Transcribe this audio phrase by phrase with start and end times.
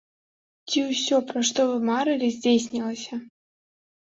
[0.69, 3.21] Ці ўсё, пра што вы марылі, здзейснілася?